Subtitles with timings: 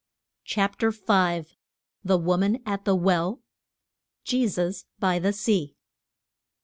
[0.45, 1.43] CHAPTER V.
[2.03, 3.43] THE WOMAN AT THE WELL
[4.23, 5.75] JESUS BY THE SEA.